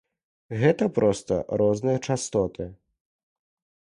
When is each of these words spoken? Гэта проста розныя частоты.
Гэта 0.61 0.87
проста 0.97 1.37
розныя 1.61 1.97
частоты. 2.09 2.65